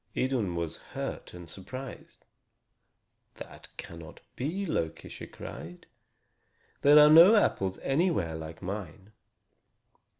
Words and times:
Idun 0.17 0.55
was 0.55 0.77
hurt 0.77 1.31
and 1.31 1.47
surprised. 1.47 2.25
"That 3.35 3.67
cannot 3.77 4.21
be, 4.35 4.65
Loki," 4.65 5.09
she 5.09 5.27
cried. 5.27 5.85
"There 6.81 6.97
are 6.97 7.09
no 7.11 7.35
apples 7.35 7.77
anywhere 7.83 8.33
like 8.35 8.63
mine. 8.63 9.11